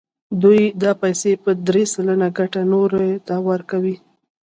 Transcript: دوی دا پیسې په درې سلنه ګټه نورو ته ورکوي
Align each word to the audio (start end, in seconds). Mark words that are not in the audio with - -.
دوی 0.41 0.61
دا 0.81 0.91
پیسې 1.01 1.31
په 1.43 1.51
درې 1.67 1.83
سلنه 1.93 2.27
ګټه 2.37 2.61
نورو 2.71 3.03
ته 3.27 3.35
ورکوي 3.49 3.95